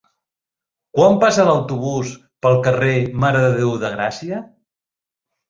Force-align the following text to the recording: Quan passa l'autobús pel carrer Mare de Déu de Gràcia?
Quan 0.99 1.19
passa 1.23 1.45
l'autobús 1.49 2.15
pel 2.47 2.57
carrer 2.69 2.95
Mare 3.25 3.45
de 3.45 3.53
Déu 3.61 3.77
de 3.87 3.95
Gràcia? 3.99 4.43